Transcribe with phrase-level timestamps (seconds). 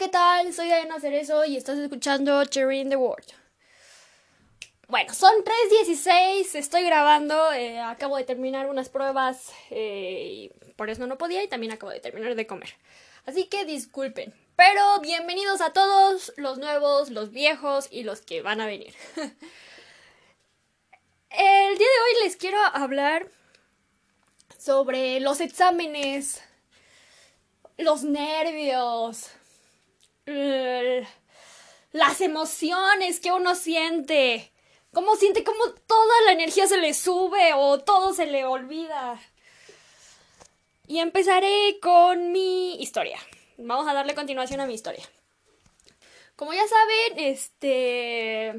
[0.00, 0.50] ¿qué tal?
[0.54, 3.34] Soy Diana Cerezo y estás escuchando Cherry in the World.
[4.88, 11.06] Bueno, son 3.16, estoy grabando, eh, acabo de terminar unas pruebas eh, y por eso
[11.06, 12.70] no podía y también acabo de terminar de comer.
[13.26, 18.62] Así que disculpen, pero bienvenidos a todos los nuevos, los viejos y los que van
[18.62, 18.94] a venir.
[19.16, 19.28] El
[21.76, 23.28] día de hoy les quiero hablar
[24.56, 26.42] sobre los exámenes,
[27.76, 29.32] los nervios,
[31.92, 34.50] las emociones que uno siente.
[34.92, 39.20] ¿Cómo siente cómo toda la energía se le sube o todo se le olvida?
[40.86, 43.18] Y empezaré con mi historia.
[43.56, 45.04] Vamos a darle continuación a mi historia.
[46.34, 48.54] Como ya saben, este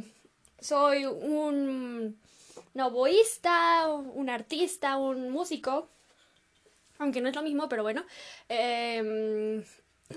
[0.62, 2.18] soy un
[2.74, 5.90] novoísta, un artista, un músico,
[7.00, 8.06] aunque no es lo mismo, pero bueno.
[8.48, 9.64] Em,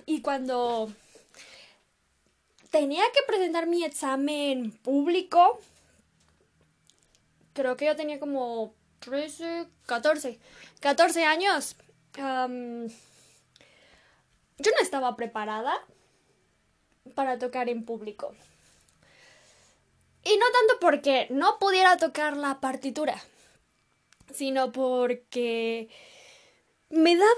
[0.07, 0.93] y cuando
[2.74, 5.61] tenía que presentar mi examen público,
[7.53, 10.41] creo que yo tenía como 13, 14,
[10.81, 11.77] 14 años.
[12.16, 12.89] yo no
[14.81, 15.72] estaba preparada
[17.14, 18.34] para tocar en público.
[20.25, 23.22] Y no tanto porque no pudiera tocar la partitura,
[24.33, 25.88] sino porque
[26.88, 27.34] me daba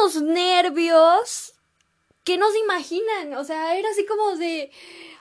[0.00, 1.57] unos nervios
[2.28, 3.32] que no se imaginan.
[3.38, 4.70] O sea, era así como de,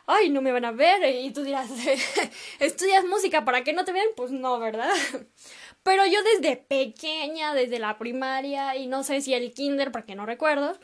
[0.07, 1.15] ay, no me van a ver.
[1.15, 1.69] Y tú dirás,
[2.59, 4.09] ¿estudias música para que no te vean?
[4.17, 4.91] Pues no, ¿verdad?
[5.83, 10.25] Pero yo desde pequeña, desde la primaria y no sé si el kinder, porque no
[10.25, 10.77] recuerdo,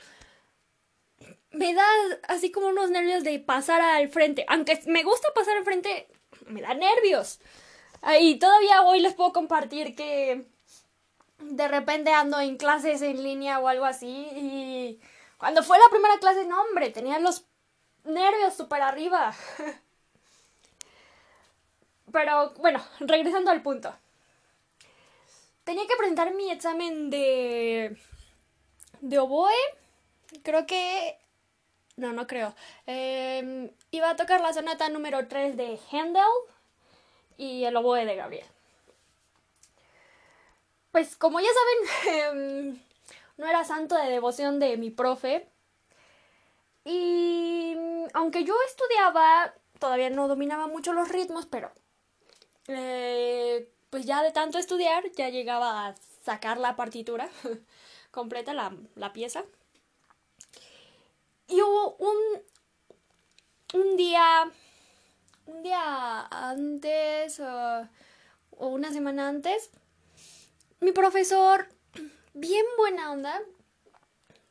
[1.51, 1.85] me da
[2.29, 4.45] así como unos nervios de pasar al frente.
[4.47, 6.07] Aunque me gusta pasar al frente,
[6.45, 7.41] me da nervios.
[8.21, 10.45] Y todavía hoy les puedo compartir que
[11.39, 15.01] de repente ando en clases en línea o algo así y
[15.43, 17.43] cuando fue la primera clase, no hombre, tenía los
[18.05, 19.35] nervios súper arriba.
[22.13, 23.93] Pero bueno, regresando al punto.
[25.65, 27.97] Tenía que presentar mi examen de...
[29.01, 29.51] de oboe.
[30.43, 31.17] Creo que...
[31.97, 32.55] No, no creo.
[32.85, 36.23] Em, iba a tocar la sonata número 3 de Handel
[37.35, 38.47] y el oboe de Gabriel.
[40.93, 42.92] Pues como ya saben, em,
[43.37, 45.49] no era santo de devoción de mi profe.
[46.85, 47.75] Y
[48.13, 51.71] aunque yo estudiaba, todavía no dominaba mucho los ritmos, pero
[52.67, 57.29] eh, pues ya de tanto estudiar ya llegaba a sacar la partitura
[58.11, 59.43] completa, la, la, pieza.
[61.47, 62.17] Y hubo un,
[63.73, 64.51] un día,
[65.45, 67.87] un día antes o
[68.57, 69.69] una semana antes,
[70.79, 71.72] mi profesor
[72.33, 73.41] bien buena onda.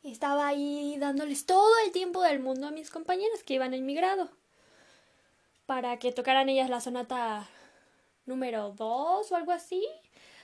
[0.03, 3.95] Estaba ahí dándoles todo el tiempo del mundo a mis compañeras que iban en mi
[3.95, 4.29] grado.
[5.67, 7.49] Para que tocaran ellas la sonata
[8.27, 9.87] número 2 o algo así.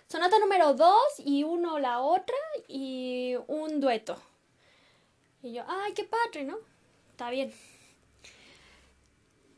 [0.07, 0.91] Sonata número 2
[1.25, 2.37] y uno la otra
[2.69, 4.17] y un dueto.
[5.43, 6.57] Y yo, ay, qué padre, ¿no?
[7.11, 7.53] Está bien.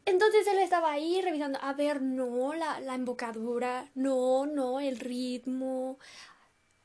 [0.07, 5.99] Entonces él estaba ahí revisando, a ver, no, la, la embocadura, no, no, el ritmo,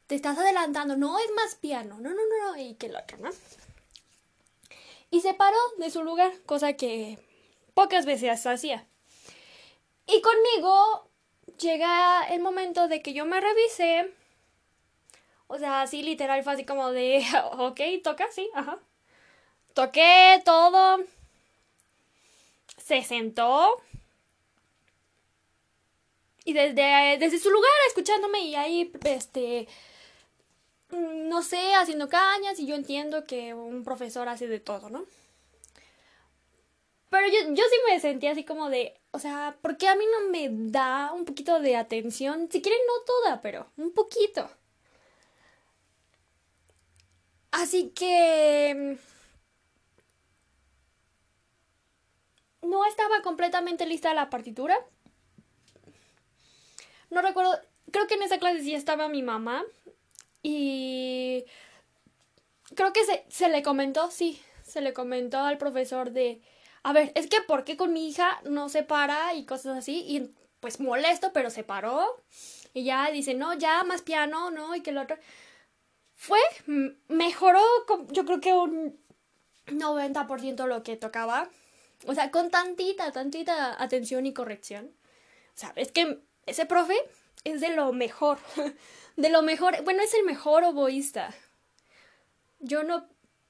[0.07, 3.17] te estás adelantando, no es más piano, no, no, no, no, y que lo otro,
[3.17, 3.29] ¿no?
[5.11, 7.19] Y se paró de su lugar, cosa que
[7.73, 8.85] pocas veces hacía.
[10.07, 11.07] Y conmigo
[11.59, 14.13] llega el momento de que yo me revisé.
[15.47, 17.23] O sea, así literal fue así como de,
[17.57, 18.79] ok, toca, sí, ajá.
[19.73, 21.03] Toqué todo.
[22.77, 23.81] Se sentó.
[26.43, 29.67] Y desde, desde su lugar escuchándome y ahí, este,
[30.95, 35.05] no sé, haciendo cañas y yo entiendo que un profesor hace de todo, ¿no?
[37.09, 40.03] Pero yo, yo sí me sentía así como de, o sea, ¿por qué a mí
[40.11, 42.49] no me da un poquito de atención?
[42.51, 44.49] Si quieren, no toda, pero un poquito.
[47.51, 48.97] Así que...
[52.61, 54.77] Mm, no estaba completamente lista la partitura.
[57.09, 57.57] No recuerdo,
[57.91, 59.63] creo que en esa clase sí estaba mi mamá
[60.47, 61.43] y
[62.75, 66.39] creo que se, se le comentó, sí, se le comentó al profesor de,
[66.83, 70.05] a ver, es que ¿por qué con mi hija no se para y cosas así?
[70.07, 72.23] Y pues molesto, pero se paró.
[72.75, 74.75] Y ya dice, no, ya más piano, ¿no?
[74.75, 75.17] Y que el otro...
[76.13, 76.37] Fue,
[77.07, 77.63] mejoró,
[78.11, 78.99] yo creo que un
[79.65, 81.49] 90% lo que tocaba.
[82.05, 84.91] O sea, con tantita, tantita atención y corrección.
[85.55, 86.95] O sea, es que ese profe
[87.43, 88.39] es de lo mejor.
[89.15, 91.33] de lo mejor, bueno, es el mejor oboísta.
[92.59, 93.07] Yo no,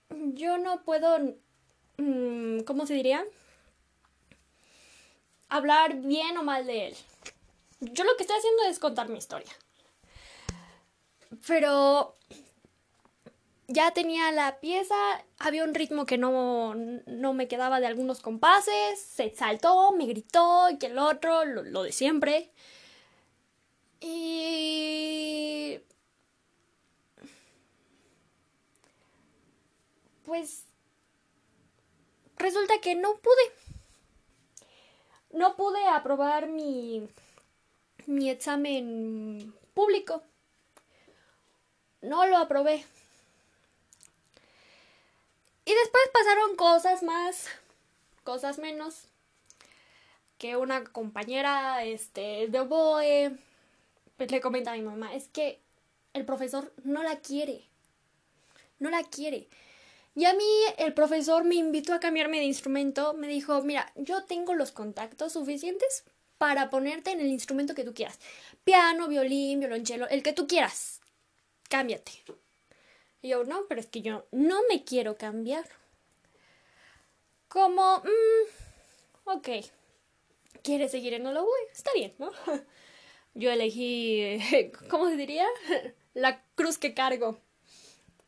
[0.10, 1.20] yo no puedo
[1.98, 3.26] mm, ¿cómo se diría?
[5.50, 6.96] Hablar bien o mal de él.
[7.80, 9.52] Yo lo que estoy haciendo es contar mi historia.
[11.48, 12.16] Pero
[13.68, 14.96] ya tenía la pieza,
[15.40, 20.70] había un ritmo que no, no me quedaba de algunos compases, se saltó, me gritó,
[20.70, 22.52] y el otro, lo, lo de siempre.
[24.06, 25.80] Y...
[30.24, 30.66] Pues...
[32.38, 33.52] Resulta que no pude.
[35.32, 37.10] No pude aprobar mi,
[38.06, 40.22] mi examen público.
[42.02, 42.86] No lo aprobé.
[45.66, 47.48] Y después pasaron cosas más,
[48.24, 49.08] cosas menos.
[50.38, 53.40] Que una compañera este, de oboe
[54.18, 55.62] pues le comenta a mi mamá, es que
[56.14, 57.68] el profesor no la quiere.
[58.80, 59.48] No la quiere.
[60.16, 60.48] Y a mí
[60.78, 63.14] el profesor me invitó a cambiarme de instrumento.
[63.14, 66.06] Me dijo, mira, yo tengo los contactos suficientes
[66.38, 68.20] para ponerte en el instrumento que tú quieras.
[68.64, 71.02] Piano, violín, violonchelo, el que tú quieras.
[71.70, 72.12] Cámbiate.
[73.22, 75.66] Y yo, no, pero es que yo no me quiero cambiar.
[77.50, 79.50] Como, mmm, ok,
[80.62, 81.64] ¿quieres seguir en Holloway?
[81.72, 82.32] Está bien, ¿no?
[83.36, 84.40] Yo elegí,
[84.90, 85.46] ¿cómo se diría?
[86.14, 87.38] La cruz que cargo.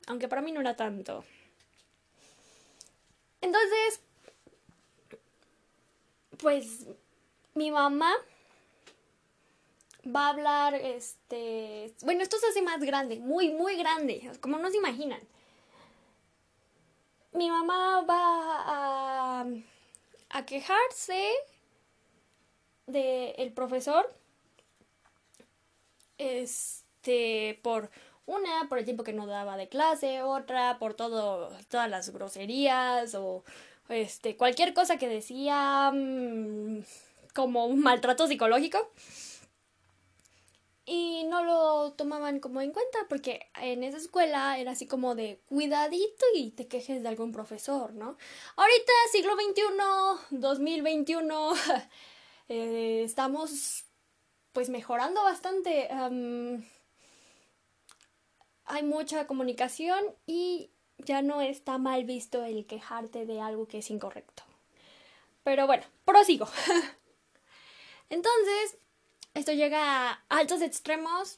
[0.05, 1.23] Aunque para mí no era tanto.
[3.39, 4.01] Entonces,
[6.37, 6.85] pues
[7.53, 8.13] mi mamá
[10.05, 14.69] va a hablar, este, bueno, esto se hace más grande, muy, muy grande, como no
[14.69, 15.21] se imaginan.
[17.31, 19.45] Mi mamá va a,
[20.29, 21.29] a quejarse
[22.87, 24.13] del el profesor,
[26.17, 27.89] este, por
[28.25, 33.15] una, por el tiempo que no daba de clase, otra, por todo, todas las groserías
[33.15, 33.43] o
[33.89, 36.81] este, cualquier cosa que decía mm,
[37.33, 38.91] como un maltrato psicológico
[40.89, 45.41] y no lo tomaban como en cuenta porque en esa escuela era así como de
[45.47, 48.17] cuidadito y te quejes de algún profesor, ¿no?
[48.55, 51.53] Ahorita, siglo XXI, 2021,
[52.49, 53.83] eh, estamos
[54.57, 55.87] pues mejorando bastante.
[58.65, 63.91] hay mucha comunicación y ya no está mal visto el quejarte de algo que es
[63.91, 64.41] incorrecto.
[65.43, 66.47] Pero bueno, prosigo.
[68.09, 68.79] Entonces,
[69.35, 71.37] esto llega a altos extremos.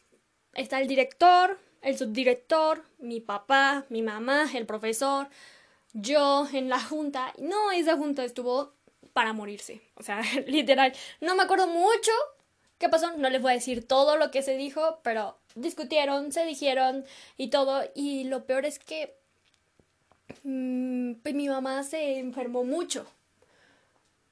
[0.54, 5.28] Está el director, el subdirector, mi papá, mi mamá, el profesor,
[5.92, 7.34] yo en la junta.
[7.38, 8.76] No, esa junta estuvo
[9.12, 9.82] para morirse.
[9.96, 10.94] O sea, literal.
[11.20, 12.14] No me acuerdo mucho
[12.80, 13.16] qué pasó.
[13.18, 17.06] No les voy a decir todo lo que se dijo, pero discutieron, se dijeron
[17.38, 17.84] y todo.
[17.94, 19.16] Y lo peor es que
[20.44, 23.06] mmm, mi mamá se enfermó mucho.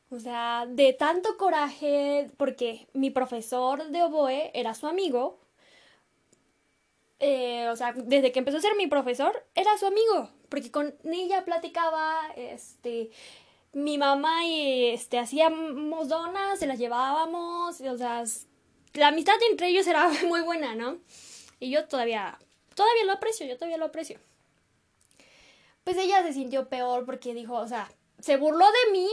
[0.09, 5.37] O sea, de tanto coraje, porque mi profesor de oboe era su amigo.
[7.19, 10.29] Eh, o sea, desde que empezó a ser mi profesor, era su amigo.
[10.49, 13.09] Porque con ella platicaba, este,
[13.73, 18.23] mi mamá y este, hacíamos donas, se las llevábamos, o sea,
[18.93, 20.97] la amistad entre ellos era muy buena, ¿no?
[21.59, 22.39] Y yo todavía,
[22.75, 24.19] todavía lo aprecio, yo todavía lo aprecio.
[25.83, 29.09] Pues ella se sintió peor porque dijo, o sea, se burló de mí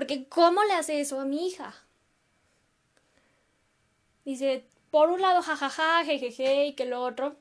[0.00, 1.74] porque ¿cómo le hace eso a mi hija?
[4.24, 7.36] Dice, por un lado, jajaja, jejeje, y que lo otro.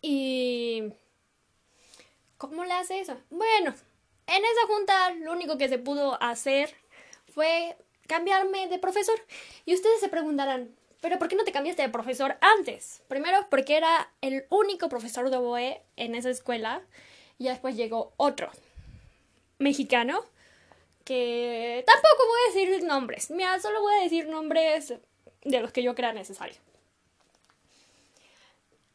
[0.00, 0.84] Y...
[2.38, 3.18] ¿Cómo le hace eso?
[3.28, 3.74] Bueno,
[4.26, 6.74] en esa junta lo único que se pudo hacer
[7.32, 9.20] fue cambiarme de profesor.
[9.64, 13.02] Y ustedes se preguntarán, ¿pero por qué no te cambiaste de profesor antes?
[13.08, 16.82] Primero, porque era el único profesor de oboe en esa escuela.
[17.38, 18.50] Y después llegó otro
[19.58, 20.24] mexicano
[21.04, 23.30] que tampoco voy a decir nombres.
[23.30, 24.94] Mira, solo voy a decir nombres
[25.44, 26.56] de los que yo crea necesario.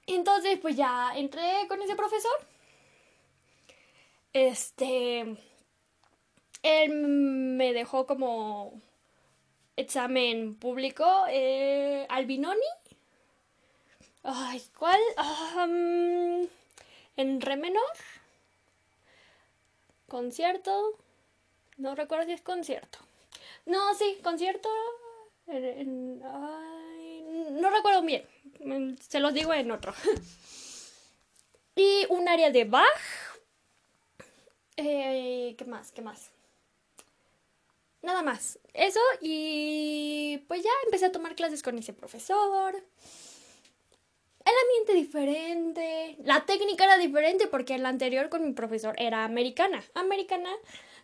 [0.08, 2.32] Entonces, pues ya entré con ese profesor.
[4.34, 5.38] Este.
[6.64, 8.82] Él me dejó como
[9.76, 11.06] examen público.
[11.30, 12.60] Eh, Albinoni.
[14.24, 15.00] Ay, ¿cuál?
[17.18, 17.84] en re menor.
[20.08, 20.98] Concierto.
[21.78, 23.00] No recuerdo si es concierto.
[23.66, 24.70] No, sí, concierto.
[25.48, 26.20] no
[27.70, 28.26] recuerdo bien.
[29.00, 29.94] Se los digo en otro.
[31.76, 33.31] y un área de Bach.
[34.78, 35.92] Eh, ¿Qué más?
[35.92, 36.32] ¿Qué más?
[38.02, 38.60] Nada más.
[38.74, 42.76] Eso y pues ya empecé a tomar clases con ese profesor.
[42.76, 49.84] el ambiente diferente, la técnica era diferente porque la anterior con mi profesor era americana.
[49.94, 50.50] Americana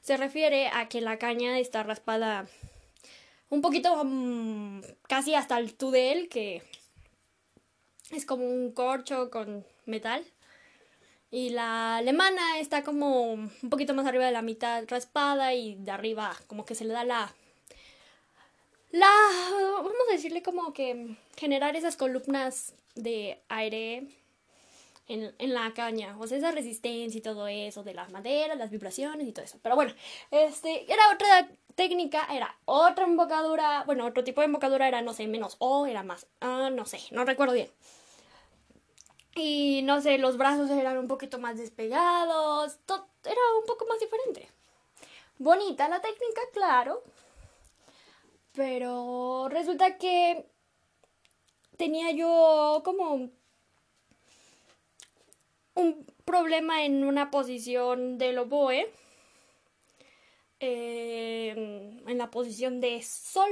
[0.01, 2.47] se refiere a que la caña está raspada
[3.49, 6.63] un poquito mm, casi hasta el tudel, que
[8.11, 10.25] es como un corcho con metal.
[11.29, 15.91] Y la alemana está como un poquito más arriba de la mitad raspada y de
[15.91, 17.33] arriba como que se le da la...
[18.91, 19.11] La...
[19.73, 24.07] Vamos a decirle como que generar esas columnas de aire
[25.07, 28.71] en, en, la caña, o sea, esa resistencia y todo eso de las maderas, las
[28.71, 29.59] vibraciones y todo eso.
[29.61, 29.93] Pero bueno,
[30.31, 35.27] este, era otra técnica, era otra embocadura, bueno, otro tipo de embocadura era, no sé,
[35.27, 37.69] menos O, era más, ah, no sé, no recuerdo bien.
[39.37, 43.99] Y no sé, los brazos eran un poquito más despegados, todo era un poco más
[43.99, 44.49] diferente.
[45.37, 47.03] Bonita la técnica, claro,
[48.53, 50.47] pero resulta que
[51.77, 53.29] tenía yo como
[55.75, 58.91] un problema en una posición del oboe,
[60.59, 63.51] eh, en la posición de sol.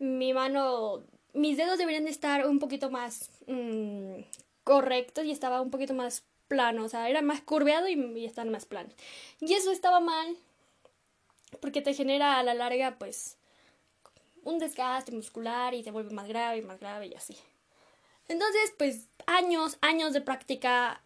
[0.00, 4.22] Mi mano, mis dedos deberían de estar un poquito más mm,
[4.64, 8.50] correctos y estaba un poquito más plano, o sea, era más curveado y, y están
[8.50, 8.94] más planos.
[9.40, 10.36] Y eso estaba mal,
[11.60, 13.36] porque te genera a la larga, pues,
[14.44, 17.36] un desgaste muscular y se vuelve más grave y más grave y así.
[18.28, 21.00] Entonces, pues años, años de práctica,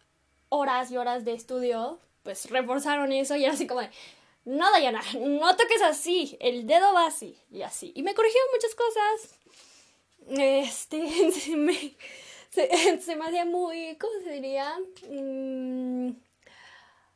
[0.49, 3.89] horas y horas de estudio, pues reforzaron eso y era así como de,
[4.45, 7.91] no Dayana, no toques así, el dedo va así y así.
[7.95, 9.39] Y me corrigieron muchas cosas.
[10.29, 10.97] Este,
[13.01, 14.73] se, me hacía muy, ¿cómo se diría?
[15.09, 16.09] Mm,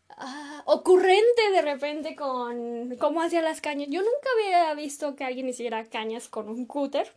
[0.10, 3.88] ah, ocurrente de repente con cómo hacía las cañas.
[3.90, 7.12] Yo nunca había visto que alguien hiciera cañas con un cúter.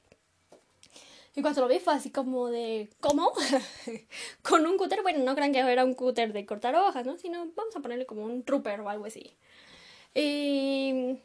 [1.37, 3.33] Y cuando lo vi fue así como de, ¿cómo?
[4.43, 7.19] Con un cúter, bueno, no crean que era un cúter de cortar hojas, ¿no?
[7.19, 9.35] Sino vamos a ponerle como un trooper o algo así.
[10.15, 11.19] Y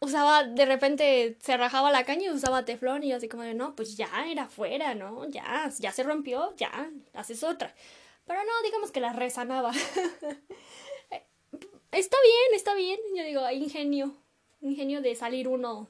[0.00, 3.54] usaba, de repente se rajaba la caña y usaba teflón y yo así como de,
[3.54, 5.28] no, pues ya era fuera, ¿no?
[5.28, 7.74] Ya, ya se rompió, ya, haces otra.
[8.26, 9.72] Pero no, digamos que la resanaba.
[11.92, 12.98] está bien, está bien.
[13.16, 14.16] Yo digo, ingenio,
[14.60, 15.88] ingenio de salir uno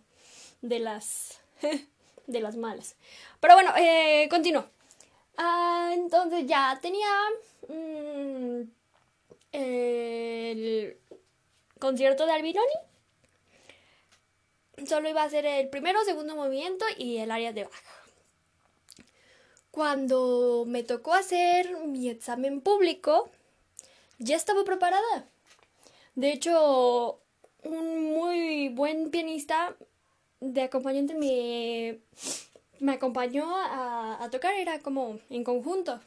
[0.61, 1.41] de las
[2.27, 2.97] de las malas.
[3.41, 4.65] Pero bueno, eh, continúo.
[5.37, 7.09] Ah, entonces ya tenía
[7.69, 8.63] mm,
[9.53, 10.99] el
[11.79, 12.90] concierto de Albironi.
[14.87, 18.01] Solo iba a ser el primero, segundo movimiento y el área de baja.
[19.71, 23.31] Cuando me tocó hacer mi examen público,
[24.19, 25.29] ya estaba preparada.
[26.15, 27.21] De hecho,
[27.63, 29.77] un muy buen pianista
[30.41, 32.01] de acompañante me,
[32.81, 36.01] me acompañó a, tocar, era como en conjunto.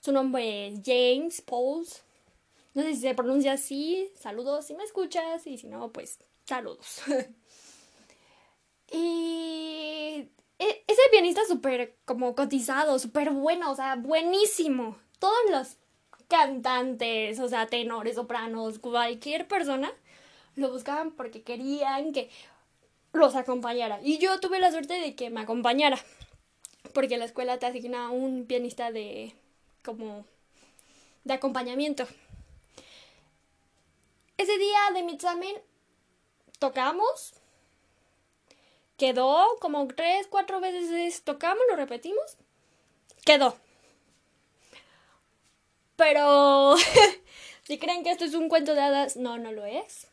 [0.00, 2.02] Su nombre es James Pauls.
[2.74, 4.10] No sé si se pronuncia así.
[4.18, 7.00] Saludos si me escuchas y si no, pues saludos.
[8.90, 10.28] y
[10.58, 14.96] e, ese pianista súper como cotizado, súper bueno, o sea, buenísimo.
[15.18, 15.76] Todos los
[16.28, 19.92] cantantes, o sea, tenores, sopranos, cualquier persona
[20.56, 22.30] lo buscaban porque querían que
[23.12, 24.00] los acompañara.
[24.02, 25.98] Y yo tuve la suerte de que me acompañara.
[26.94, 29.34] Porque la escuela te asigna un pianista de
[29.84, 30.24] como
[31.24, 32.06] de acompañamiento.
[34.36, 35.54] Ese día de mi examen
[36.58, 37.34] tocamos.
[38.98, 42.36] Quedó como tres, cuatro veces tocamos, lo repetimos.
[43.24, 43.56] Quedó.
[45.96, 46.76] Pero
[47.62, 50.08] si creen que esto es un cuento de hadas, no, no lo es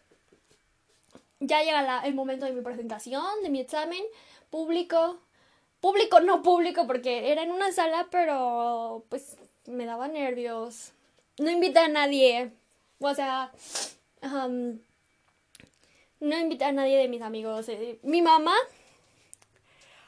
[1.40, 4.04] ya llega el momento de mi presentación, de mi examen
[4.50, 5.20] público.
[5.82, 9.38] Público, no público, porque era en una sala, pero pues
[9.68, 10.94] me daba nervios.
[11.38, 12.52] No invité a nadie.
[13.00, 13.52] O sea,
[16.20, 17.70] no invité a nadie de mis amigos.
[17.70, 18.56] Eh, mi mamá.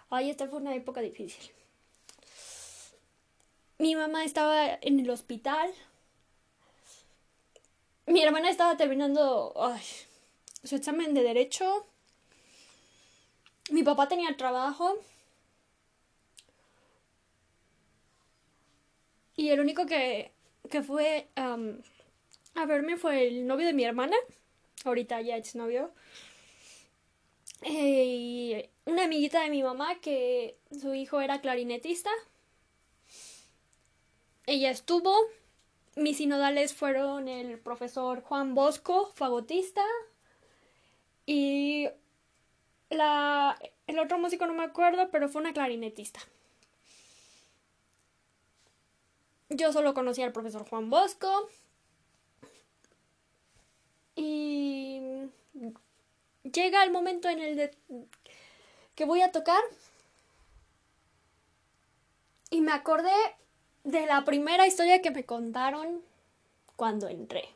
[0.10, 1.52] Ay, esta fue una época difícil.
[3.78, 5.72] Mi mamá estaba en el hospital.
[8.06, 9.54] Mi hermana estaba terminando.
[10.64, 11.86] Su examen de derecho.
[13.70, 14.98] Mi papá tenía trabajo.
[19.36, 20.32] Y el único que,
[20.72, 24.16] que fue a verme fue el novio de mi hermana.
[24.88, 25.92] Ahorita ya es novio.
[27.62, 32.10] Eh, y una amiguita de mi mamá que su hijo era clarinetista.
[34.46, 35.16] Ella estuvo.
[35.96, 39.84] Mis sinodales fueron el profesor Juan Bosco, fagotista,
[41.26, 41.90] y
[42.92, 46.20] la, el otro músico no me acuerdo, pero fue una clarinetista.
[49.50, 51.50] yo solo conocía al profesor Juan Bosco.
[54.18, 55.00] Y
[56.44, 57.72] llega el momento en el
[58.96, 59.62] que voy a tocar.
[62.50, 63.14] Y me acordé
[63.84, 66.02] de la primera historia que me contaron
[66.76, 67.48] cuando entré.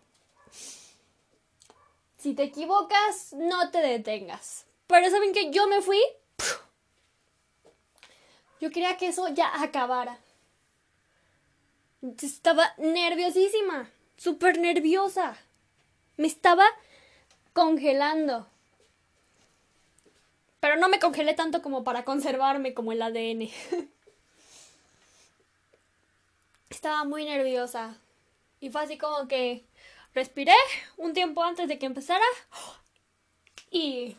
[2.18, 4.66] Si te equivocas, no te detengas.
[4.86, 6.00] Pero saben que yo me fui.
[8.60, 10.20] Yo quería que eso ya acabara.
[12.22, 15.36] Estaba nerviosísima, súper nerviosa.
[16.22, 16.66] Me estaba
[17.52, 18.46] congelando.
[20.60, 23.50] Pero no me congelé tanto como para conservarme como el ADN.
[26.70, 27.98] estaba muy nerviosa.
[28.60, 29.66] Y fue así como que
[30.14, 30.54] respiré
[30.96, 32.26] un tiempo antes de que empezara.
[33.72, 34.16] Y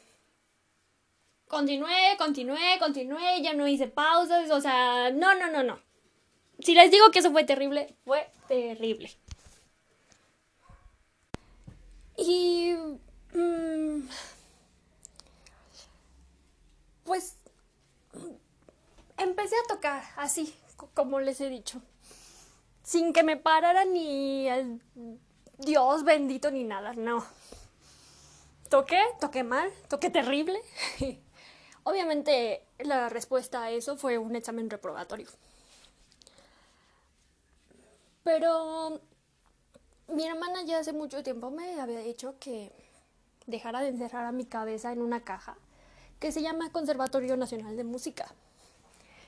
[1.46, 5.78] continué, continué, continué, ya no hice pausas, o sea, no, no, no, no.
[6.58, 9.14] Si les digo que eso fue terrible, fue terrible.
[12.22, 12.74] Y...
[13.34, 14.08] Mm,
[17.04, 17.36] pues...
[19.16, 20.54] Empecé a tocar así,
[20.94, 21.80] como les he dicho
[22.82, 24.80] sin que me parara ni el
[25.58, 27.24] Dios bendito ni nada, no.
[28.68, 30.60] Toqué, toqué mal, toqué terrible.
[31.84, 35.28] Obviamente la respuesta a eso fue un examen reprobatorio.
[38.24, 39.00] Pero
[40.08, 42.72] mi hermana ya hace mucho tiempo me había dicho que
[43.46, 45.56] dejara de encerrar a mi cabeza en una caja
[46.20, 48.32] que se llama Conservatorio Nacional de Música.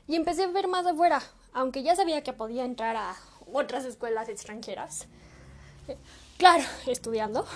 [0.06, 1.20] Y empecé a ver más afuera,
[1.52, 3.16] aunque ya sabía que podía entrar a
[3.52, 5.08] otras escuelas extranjeras.
[6.38, 7.46] claro, estudiando.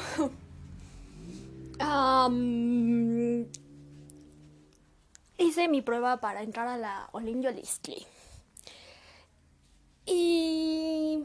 [5.38, 8.04] hice mi prueba para entrar a la Olinjo Listli.
[10.04, 11.24] Y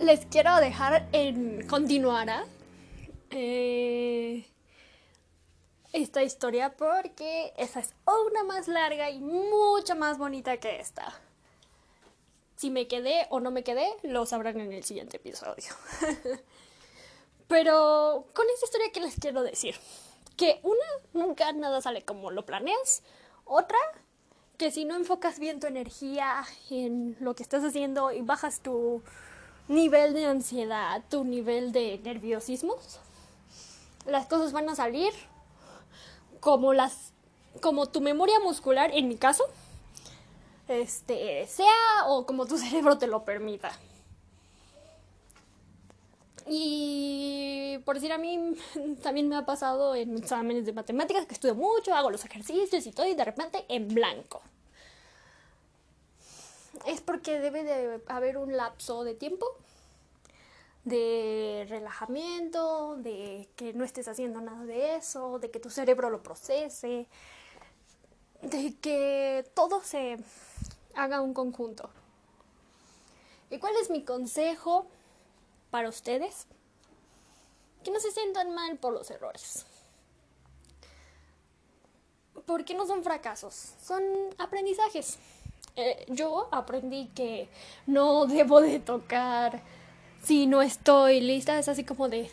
[0.00, 2.44] les quiero dejar en continuar
[3.30, 4.46] eh,
[5.92, 11.20] esta historia porque esa es una más larga y mucho más bonita que esta.
[12.56, 15.74] Si me quedé o no me quedé, lo sabrán en el siguiente episodio.
[17.48, 19.76] Pero con esta historia que les quiero decir,
[20.36, 23.02] que una, nunca nada sale como lo planeas.
[23.44, 23.78] Otra,
[24.58, 29.02] que si no enfocas bien tu energía en lo que estás haciendo y bajas tu
[29.68, 32.76] nivel de ansiedad, tu nivel de nerviosismo,
[34.06, 35.12] las cosas van a salir
[36.40, 37.12] como las
[37.60, 39.44] como tu memoria muscular en mi caso
[40.68, 43.72] este, sea o como tu cerebro te lo permita.
[46.50, 48.54] Y por decir a mí,
[49.02, 52.92] también me ha pasado en exámenes de matemáticas que estudio mucho, hago los ejercicios y
[52.92, 54.40] todo y de repente en blanco.
[56.86, 59.46] Es porque debe de haber un lapso de tiempo
[60.84, 66.22] de relajamiento, de que no estés haciendo nada de eso, de que tu cerebro lo
[66.22, 67.06] procese,
[68.42, 70.16] de que todo se
[70.94, 71.90] haga un conjunto.
[73.50, 74.86] ¿Y cuál es mi consejo
[75.70, 76.46] para ustedes?
[77.84, 79.66] Que no se sientan mal por los errores.
[82.46, 84.02] Porque no son fracasos, son
[84.38, 85.18] aprendizajes.
[85.80, 87.48] Eh, yo aprendí que
[87.86, 89.62] no debo de tocar
[90.24, 91.56] si no estoy lista.
[91.56, 92.30] Es así como de...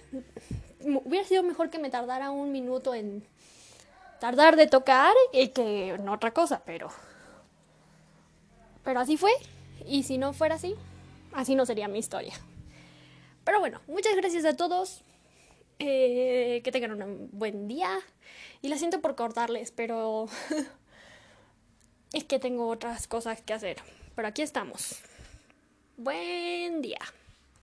[0.81, 3.23] Hubiera sido mejor que me tardara un minuto en
[4.19, 6.89] tardar de tocar y que en otra cosa, pero
[8.83, 9.31] pero así fue.
[9.85, 10.75] Y si no fuera así,
[11.33, 12.33] así no sería mi historia.
[13.43, 15.03] Pero bueno, muchas gracias a todos.
[15.77, 17.99] Eh, que tengan un buen día.
[18.61, 20.27] Y la siento por cortarles, pero
[22.15, 23.77] es que tengo otras cosas que hacer.
[24.15, 25.01] Pero aquí estamos.
[25.97, 26.99] Buen día.